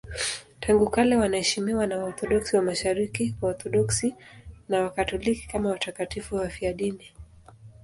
Tangu 0.59 0.89
kale 0.89 1.15
wanaheshimiwa 1.15 1.87
na 1.87 1.97
Waorthodoksi 1.97 2.55
wa 2.55 2.61
Mashariki, 2.61 3.35
Waorthodoksi 3.41 4.15
na 4.69 4.81
Wakatoliki 4.81 5.47
kama 5.47 5.69
watakatifu 5.69 6.35
wafiadini. 6.35 7.11